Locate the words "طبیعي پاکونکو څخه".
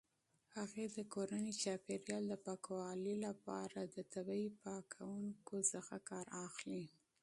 4.13-5.95